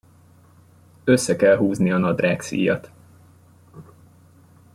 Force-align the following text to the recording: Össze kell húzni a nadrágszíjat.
Össze 1.03 1.35
kell 1.35 1.57
húzni 1.57 1.91
a 1.91 1.97
nadrágszíjat. 1.97 2.91